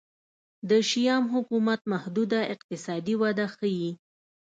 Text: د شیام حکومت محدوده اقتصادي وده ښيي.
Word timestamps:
د 0.69 0.71
شیام 0.89 1.23
حکومت 1.33 1.81
محدوده 1.93 2.39
اقتصادي 2.53 3.15
وده 3.21 3.45
ښيي. 3.55 3.91